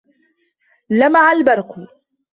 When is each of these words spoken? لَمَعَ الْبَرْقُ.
لَمَعَ 0.89 1.31
الْبَرْقُ. 1.31 1.79